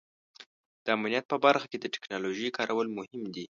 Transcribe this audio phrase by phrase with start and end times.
[0.83, 3.45] د امنیت په برخه کې د ټیکنالوژۍ کارول مهم دي.